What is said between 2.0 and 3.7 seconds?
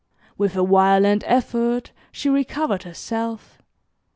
she recovered herself.